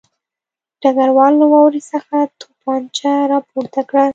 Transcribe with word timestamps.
ډګروال 0.81 1.33
له 1.41 1.45
واورې 1.51 1.81
څخه 1.91 2.15
توپانچه 2.41 3.13
راپورته 3.31 3.81
کړه 3.89 4.05